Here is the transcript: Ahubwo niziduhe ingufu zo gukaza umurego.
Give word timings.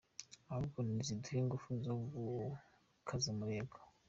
Ahubwo 0.49 0.77
niziduhe 0.87 1.37
ingufu 1.43 1.69
zo 1.83 1.93
gukaza 2.11 3.27
umurego. 3.33 3.77